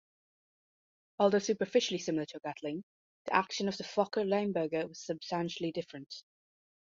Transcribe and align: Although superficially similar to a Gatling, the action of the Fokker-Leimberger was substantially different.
Although 1.19 1.37
superficially 1.37 1.99
similar 1.99 2.25
to 2.25 2.37
a 2.37 2.39
Gatling, 2.39 2.83
the 3.25 3.35
action 3.35 3.67
of 3.67 3.77
the 3.77 3.83
Fokker-Leimberger 3.83 4.89
was 4.89 4.99
substantially 5.05 5.71
different. 5.71 6.23